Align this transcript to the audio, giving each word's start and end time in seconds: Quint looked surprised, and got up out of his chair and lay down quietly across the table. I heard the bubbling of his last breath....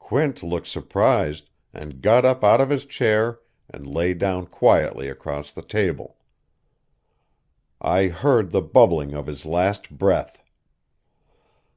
Quint 0.00 0.42
looked 0.42 0.66
surprised, 0.66 1.50
and 1.72 2.02
got 2.02 2.24
up 2.24 2.42
out 2.42 2.60
of 2.60 2.68
his 2.68 2.84
chair 2.84 3.38
and 3.70 3.86
lay 3.86 4.12
down 4.12 4.44
quietly 4.44 5.08
across 5.08 5.52
the 5.52 5.62
table. 5.62 6.16
I 7.80 8.08
heard 8.08 8.50
the 8.50 8.60
bubbling 8.60 9.12
of 9.14 9.28
his 9.28 9.46
last 9.46 9.96
breath.... 9.96 10.42